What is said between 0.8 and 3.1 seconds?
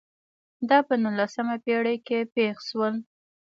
په نولسمه پېړۍ کې پېښ شول.